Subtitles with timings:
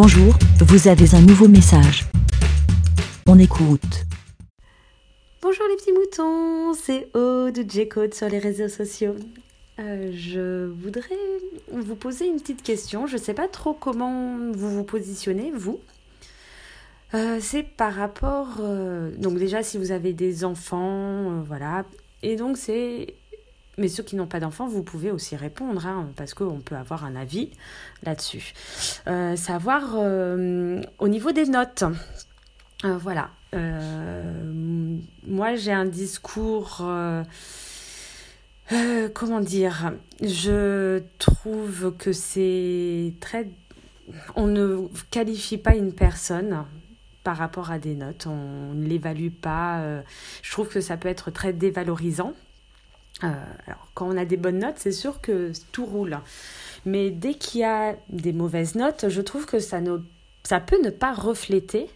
[0.00, 2.04] Bonjour, vous avez un nouveau message.
[3.26, 4.04] On écoute.
[5.42, 9.16] Bonjour les petits moutons, c'est Aude J-Code sur les réseaux sociaux.
[9.80, 11.16] Euh, je voudrais
[11.72, 13.08] vous poser une petite question.
[13.08, 15.80] Je ne sais pas trop comment vous vous positionnez, vous.
[17.14, 18.58] Euh, c'est par rapport.
[18.60, 21.84] euh, donc, déjà, si vous avez des enfants, voilà.
[22.22, 23.16] Et donc, c'est.
[23.78, 27.04] Mais ceux qui n'ont pas d'enfants, vous pouvez aussi répondre, hein, parce qu'on peut avoir
[27.04, 27.50] un avis
[28.02, 28.52] là-dessus.
[29.06, 31.84] Euh, savoir euh, au niveau des notes.
[32.84, 33.30] Euh, voilà.
[35.26, 36.84] Moi, j'ai un discours.
[39.14, 43.48] comment dire Je trouve que c'est très.
[44.34, 46.64] On ne qualifie pas une personne
[47.22, 48.26] par rapport à des notes.
[48.26, 50.02] On ne l'évalue pas.
[50.42, 52.34] Je trouve que ça peut être très dévalorisant.
[53.24, 53.32] Euh,
[53.66, 56.18] alors, quand on a des bonnes notes, c'est sûr que tout roule.
[56.86, 60.90] Mais dès qu'il y a des mauvaises notes, je trouve que ça, ne, peut ne
[60.90, 61.90] pas refléter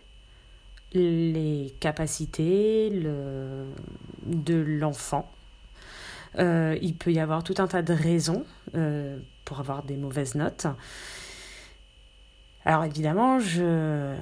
[0.92, 5.30] les capacités de l'enfant.
[6.38, 10.34] Euh, il peut y avoir tout un tas de raisons euh, pour avoir des mauvaises
[10.34, 10.66] notes.
[12.64, 14.14] Alors évidemment, je,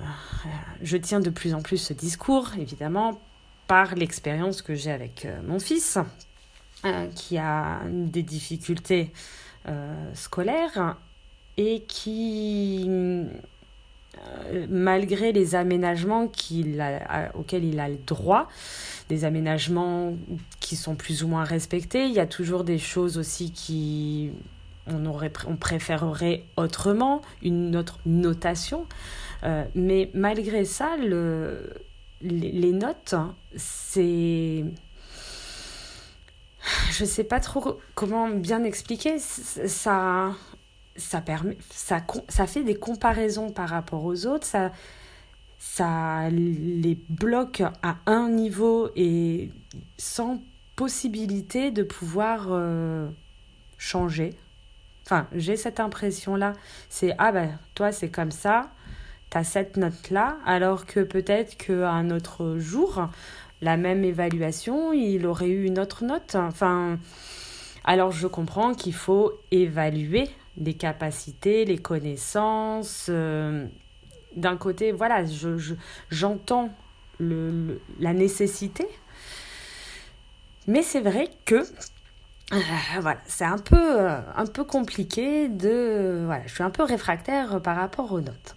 [1.03, 3.21] tiens de plus en plus ce discours, évidemment,
[3.67, 5.99] par l'expérience que j'ai avec mon fils,
[6.87, 9.13] euh, qui a des difficultés
[9.69, 10.97] euh, scolaires
[11.59, 18.49] et qui, euh, malgré les aménagements auxquels il a le droit,
[19.11, 20.15] des aménagements
[20.61, 24.31] qui sont plus ou moins respectés, il y a toujours des choses aussi qui
[24.87, 28.87] on aurait on préférerait autrement, une autre notation.
[29.75, 31.73] Mais malgré ça, le,
[32.23, 33.15] les, notes,
[33.57, 34.65] c'est
[36.93, 39.19] je sais pas trop comment bien expliquer.
[39.19, 40.33] Ça,
[40.97, 44.47] ça permet, ça fait des comparaisons par rapport aux autres.
[44.47, 44.73] Ça,
[45.59, 49.51] ça les bloque à un niveau et
[49.99, 50.43] sans
[50.75, 53.07] possibilité de pouvoir euh,
[53.77, 54.35] changer.
[55.05, 56.55] Enfin, j'ai cette impression-là.
[56.89, 58.71] C'est ah ben toi c'est comme ça,
[59.29, 63.09] t'as cette note-là, alors que peut-être qu'un autre jour,
[63.63, 66.35] la même évaluation, il aurait eu une autre note.
[66.37, 66.99] Enfin,
[67.85, 70.29] alors je comprends qu'il faut évaluer
[70.59, 73.07] les capacités, les connaissances.
[73.11, 73.67] euh,
[74.37, 75.75] D'un côté, voilà, je, je-
[76.11, 76.71] j'entends
[77.21, 78.87] la nécessité,
[80.67, 81.67] mais c'est vrai que
[82.53, 82.59] euh,
[83.01, 86.23] voilà, c'est un peu, euh, un peu compliqué de...
[86.27, 88.57] Voilà, je suis un peu réfractaire par rapport aux notes.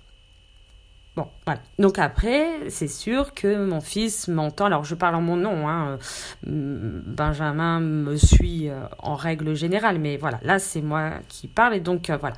[1.16, 1.62] Bon, voilà.
[1.78, 4.66] Donc après, c'est sûr que mon fils m'entend.
[4.66, 5.68] Alors, je parle en mon nom.
[5.70, 6.00] Hein.
[6.48, 11.76] euh, Benjamin me suit euh, en règle générale, mais voilà, là, c'est moi qui parle.
[11.76, 12.36] Et donc, euh, voilà.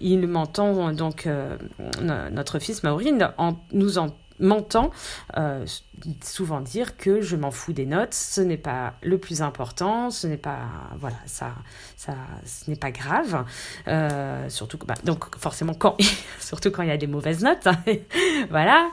[0.00, 1.26] Il m'entend, donc,
[2.02, 4.08] no- notre fils Maureen en, nous en,
[4.40, 4.90] m'entend
[5.36, 5.64] euh,
[6.22, 10.26] souvent dire que je m'en fous des notes, ce n'est pas le plus important, ce
[10.26, 10.60] n'est pas
[10.98, 11.52] voilà ça
[11.96, 12.14] ça
[12.44, 13.44] ce n'est pas grave,
[13.88, 15.96] euh, surtout bah, donc forcément quand
[16.40, 17.68] surtout quand il y a des mauvaises notes,
[18.50, 18.88] voilà.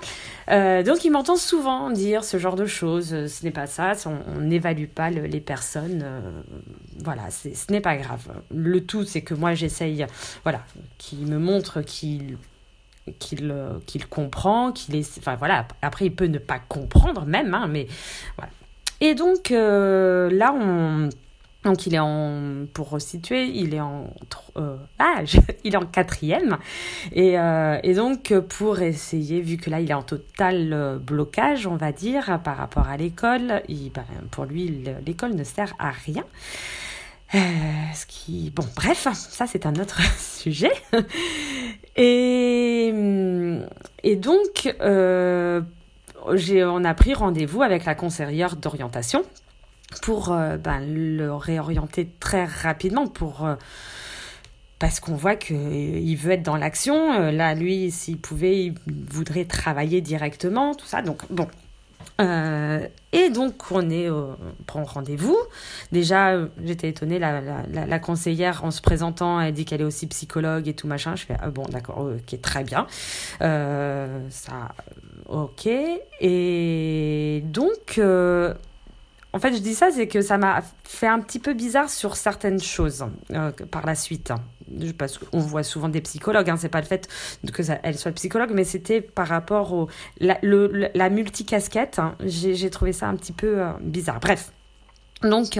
[0.50, 4.40] Euh, donc il m'entend souvent dire ce genre de choses, ce n'est pas ça, on
[4.40, 6.06] n'évalue pas le- les personnes,
[7.03, 8.28] voilà, ce n'est pas grave.
[8.53, 10.06] Le tout c'est que moi j'essaye,
[10.44, 10.62] voilà,
[10.97, 12.38] qu'il me montre qu'il
[13.19, 15.18] qu'il euh, qu'il comprend, qu'il est...
[15.19, 17.88] Enfin voilà, après il peut ne pas comprendre même, hein, mais
[18.38, 18.51] voilà.
[19.01, 21.09] Et donc euh, là, on...
[21.63, 22.66] Donc il est en...
[22.73, 24.13] Pour resituer, il est en...
[24.57, 25.22] euh, ah,
[25.63, 26.57] il est en quatrième.
[27.12, 27.34] Et,
[27.84, 32.39] et donc pour essayer, vu que là il est en total blocage, on va dire,
[32.44, 36.24] par rapport à l'école, ben, pour lui le- l'école ne sert à rien.
[37.34, 38.51] Ce qui...
[38.56, 40.72] Bon, bref, ça c'est un autre sujet.
[41.97, 42.94] Et,
[44.16, 45.62] donc, euh,
[46.25, 49.24] on a pris rendez-vous avec la conseillère d'orientation
[50.02, 53.46] pour euh, ben, le réorienter très rapidement pour...
[53.46, 53.56] euh,
[54.80, 57.13] parce qu'on voit qu'il veut être dans l'action.
[57.13, 58.75] Euh, Là, lui, s'il pouvait, il
[59.10, 61.01] voudrait travailler directement, tout ça.
[61.01, 61.48] Donc, bon.
[62.19, 65.38] Euh, et donc, on est, euh, on prend rendez-vous.
[65.92, 69.86] Déjà, euh, j'étais étonnée, la, la, la, conseillère, en se présentant, elle dit qu'elle est
[69.86, 71.16] aussi psychologue et tout machin.
[71.16, 72.88] Je fais, ah bon, d'accord, ok, très bien.
[73.42, 74.74] Euh, ça,
[75.28, 75.69] ok.
[76.22, 78.00] Et donc,
[79.38, 82.16] en fait, je dis ça, c'est que ça m'a fait un petit peu bizarre sur
[82.16, 84.31] certaines choses euh, par la suite.
[84.31, 84.38] hein.
[84.98, 87.07] Parce qu'on voit souvent des psychologues, hein, c'est pas le fait
[87.54, 89.89] que ça, elle soit psychologue, mais c'était par rapport au
[90.19, 92.00] la, la multicasquette.
[92.00, 92.16] hein.
[92.25, 94.19] J'ai trouvé ça un petit peu euh, bizarre.
[94.19, 94.51] Bref,
[95.22, 95.60] donc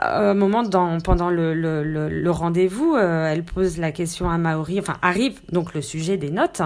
[0.00, 5.74] un moment dans, pendant le, rendez-vous, elle pose la question à Maori, enfin arrive donc
[5.74, 6.62] le sujet des notes.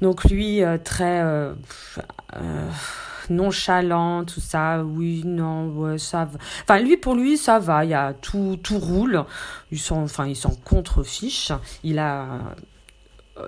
[0.00, 1.22] Donc lui, très
[3.30, 6.38] nonchalant, tout ça, oui, non, ouais, ça va.
[6.62, 9.24] Enfin, lui, pour lui, ça va, il a tout, tout roule.
[9.70, 11.52] Ils sont, enfin, ils sont contre-fiches.
[11.82, 12.54] Il a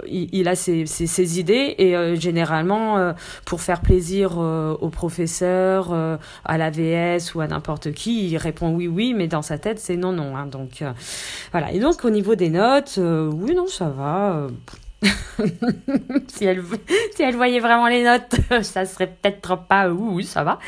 [0.08, 3.12] il, a ses, ses, idées et euh, généralement euh,
[3.44, 5.92] pour faire plaisir euh, au professeur,
[6.44, 9.96] à l'AVS ou à n'importe qui, il répond oui oui mais dans sa tête c'est
[9.96, 10.82] non non hein, donc
[11.52, 14.48] voilà et donc au niveau des notes oui non ça va
[16.28, 16.62] si, elle,
[17.14, 20.58] si elle voyait vraiment les notes, ça serait peut-être pas oui, ça va.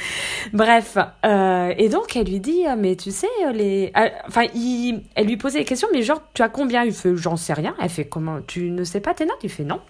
[0.52, 3.90] Bref, euh, et donc elle lui dit, ah, mais tu sais, les.
[3.96, 6.84] Euh, enfin, elle lui posait des questions, mais genre, tu as combien?
[6.84, 7.74] Il fait, j'en sais rien.
[7.80, 9.38] Elle fait, comment Tu ne sais pas tes notes?
[9.42, 9.80] Il fait, non.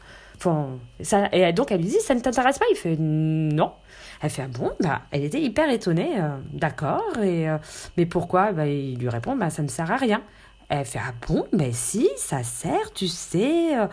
[1.00, 2.66] Ça, et donc elle lui dit, ça ne t'intéresse pas?
[2.70, 3.72] Il fait, non.
[4.22, 4.70] Elle fait, ah bon?
[4.80, 7.48] Bah, Elle était hyper étonnée, euh, d'accord, et,
[7.96, 8.52] mais pourquoi?
[8.52, 10.22] Bah, Il lui répond, bah, ça ne sert à rien.
[10.68, 11.46] Elle fait ah bon?
[11.52, 13.86] Ben si ça sert tu sais euh,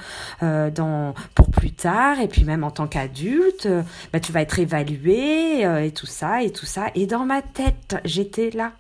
[0.44, 3.82] euh, dans pour plus tard et puis même en tant qu'adulte euh,
[4.12, 6.88] ben, tu vas être évalué et tout ça et tout ça.
[6.96, 8.74] Et dans ma tête j'étais là.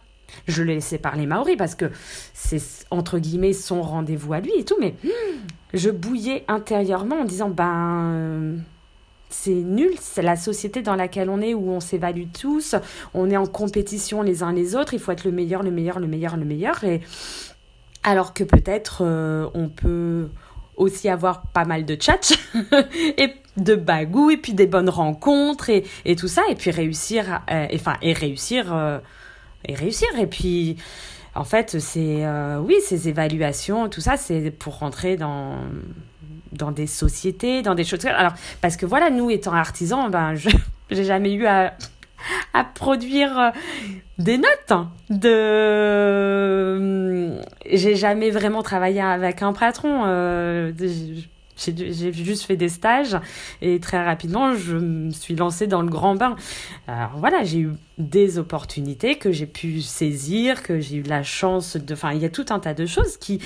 [0.47, 1.89] Je le laissais parler Maori parce que
[2.33, 2.61] c'est
[2.91, 4.95] entre guillemets son rendez-vous à lui et tout mais
[5.73, 8.57] je bouillais intérieurement en disant ben
[9.29, 12.75] c'est nul, c'est la société dans laquelle on est où on s'évalue tous,
[13.13, 15.99] on est en compétition les uns les autres, il faut être le meilleur, le meilleur,
[15.99, 17.01] le meilleur, le meilleur et
[18.05, 20.29] alors que peut-être euh, on peut
[20.77, 22.33] aussi avoir pas mal de tchatch
[23.17, 27.67] et de bagou et puis des bonnes rencontres et, tout ça et puis réussir euh,
[28.01, 28.99] et réussir euh,
[29.65, 30.77] et réussir et puis
[31.33, 32.23] en fait c'est
[32.59, 35.63] oui ces évaluations tout ça c'est pour rentrer dans
[36.71, 38.05] des sociétés dans des choses.
[38.05, 40.35] Alors parce que voilà nous étant artisans ben
[40.91, 41.73] j'ai jamais eu à
[42.55, 43.49] à produire euh,
[44.17, 47.37] des notes de euh,
[47.69, 50.71] j'ai jamais vraiment travaillé avec un patron euh,
[51.57, 53.17] j'ai juste fait des stages
[53.61, 56.35] et très rapidement je me suis lancée dans le grand bain.
[56.87, 61.77] Alors voilà, j'ai eu des opportunités que j'ai pu saisir, que j'ai eu la chance
[61.77, 61.93] de...
[61.93, 63.39] Enfin, il y a tout un tas de choses qui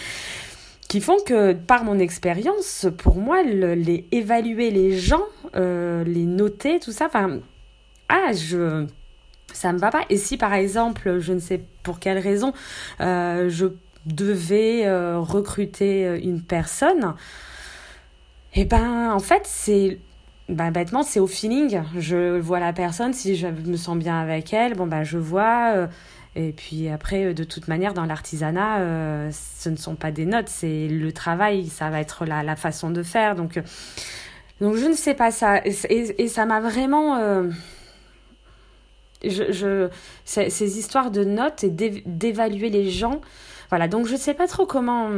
[0.88, 6.92] qui font que par mon expérience, pour moi, les évaluer les gens, les noter, tout
[6.92, 7.42] ça, enfin,
[8.10, 8.88] ah, je
[9.54, 10.02] ça me va pas.
[10.10, 12.54] Et si par exemple, je ne sais pour quelle raison,
[13.02, 13.68] euh, je
[14.06, 17.16] devais euh, recruter euh, une personne,
[18.54, 20.00] et eh ben en fait c'est
[20.48, 21.82] ben, bêtement c'est au feeling.
[21.98, 25.88] Je vois la personne, si je me sens bien avec elle, bon ben je vois.
[26.36, 30.88] et puis après, de toute manière, dans l'artisanat, ce ne sont pas des notes, c'est
[30.88, 33.36] le travail, ça va être la, la façon de faire.
[33.36, 33.60] Donc,
[34.62, 35.62] donc je ne sais pas ça.
[35.66, 35.76] Et,
[36.18, 37.44] et ça m'a vraiment
[39.24, 39.90] je, je
[40.26, 43.22] ces, histoires de notes et d'évaluer les gens.
[43.70, 45.10] Voilà, donc je ne sais pas trop comment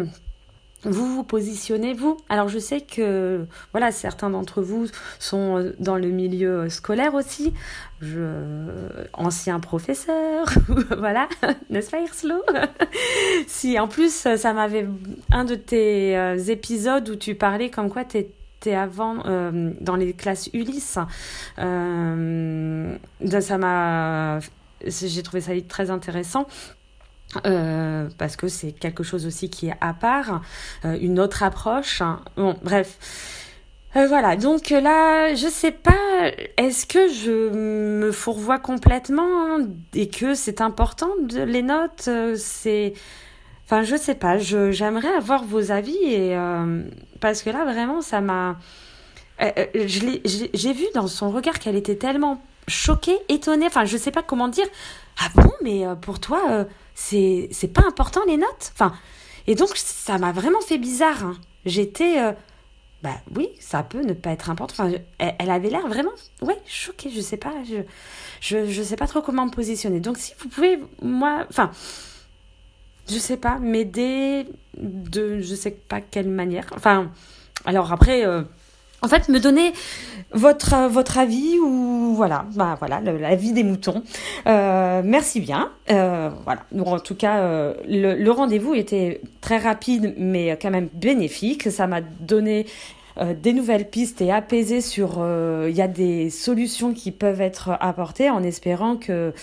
[0.84, 2.18] vous vous positionnez, vous.
[2.30, 4.88] Alors je sais que voilà, certains d'entre vous
[5.20, 7.54] sont euh, dans le milieu scolaire aussi.
[8.02, 8.68] Je,
[9.14, 10.48] ancien professeur,
[10.98, 11.30] voilà,
[11.70, 12.44] n'est-ce pas Irslo
[13.48, 14.88] Si en plus ça m'avait
[15.32, 18.26] un de tes euh, épisodes où tu parlais comme quoi tu
[18.70, 21.00] avant euh, dans les classes Ulysse.
[21.60, 22.96] Euh,
[23.40, 24.40] ça m'a,
[24.86, 26.48] j'ai trouvé ça très intéressant.
[27.46, 30.42] Euh, parce que c'est quelque chose aussi qui est à part,
[30.84, 32.04] une autre approche.
[32.36, 32.98] Bon, bref.
[33.94, 39.60] voilà, donc là, je sais pas, est-ce que je me fourvoie complètement
[39.94, 42.94] et que c'est important de les notes, c'est
[43.72, 46.84] Enfin, je sais pas, j'aimerais avoir vos avis et euh,
[47.22, 48.58] parce que là vraiment ça m'a
[49.42, 54.12] euh, euh, j'ai vu dans son regard qu'elle était tellement choquée, étonnée, enfin je sais
[54.12, 54.66] pas comment dire.
[55.22, 58.74] Ah bon, mais pour toi c'est c'est pas important les notes?
[58.74, 58.92] Enfin
[59.48, 61.24] et donc ça m'a vraiment fait bizarre.
[61.24, 61.38] Hein.
[61.66, 62.18] J'étais
[63.02, 64.84] bah oui, ça peut ne pas être important.
[64.84, 66.12] Enfin, elle, avait l'air vraiment,
[66.42, 67.10] ouais, choquée.
[67.10, 67.78] Je sais pas, je,
[68.42, 70.02] je, je sais pas trop comment me positionner.
[70.02, 71.72] Donc si vous pouvez, moi, enfin,
[73.12, 74.46] je sais pas, m'aider
[74.78, 76.66] de je sais pas quelle manière.
[76.76, 77.12] Enfin,
[77.66, 78.42] alors après, euh,
[79.02, 79.74] en fait, me donner
[80.32, 84.04] votre, votre avis ou voilà, bah voilà, l'avis des moutons.
[84.48, 85.72] Euh, merci bien.
[85.90, 86.62] Euh, voilà.
[86.86, 91.72] En tout cas, le rendez-vous était très rapide, mais quand même bénéfique.
[91.72, 92.66] Ça m'a donné
[93.20, 95.26] des nouvelles pistes et apaisé sur
[95.68, 99.34] il y a des solutions qui peuvent être apportées en espérant que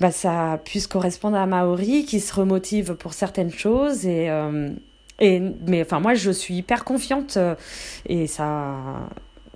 [0.00, 4.06] bah, ça puisse correspondre à Maori, qui se remotive pour certaines choses.
[4.06, 4.70] Et, euh,
[5.20, 7.54] et, mais enfin, moi, je suis hyper confiante euh,
[8.06, 8.76] et ça,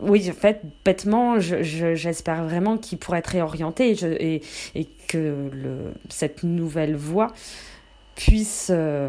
[0.01, 4.43] oui, en fait, bêtement, j'espère je, vraiment qu'il pourrait être réorienté et,
[4.75, 7.33] et, que le, cette nouvelle voie
[8.15, 9.09] puisse euh,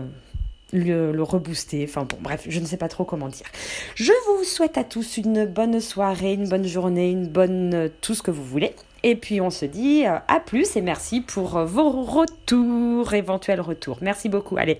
[0.71, 1.83] le, le, rebooster.
[1.83, 3.47] Enfin bon, bref, je ne sais pas trop comment dire.
[3.95, 8.21] Je vous souhaite à tous une bonne soirée, une bonne journée, une bonne tout ce
[8.21, 8.73] que vous voulez.
[9.05, 13.99] Et puis on se dit euh, à plus et merci pour vos retours, éventuels retours.
[14.01, 14.57] Merci beaucoup.
[14.57, 14.79] Allez,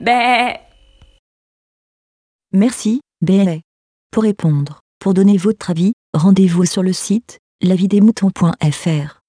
[0.00, 0.54] ben.
[2.52, 3.60] Merci, ben.
[4.12, 9.23] Pour répondre, pour donner votre avis, rendez-vous sur le site lavidemouton.fr.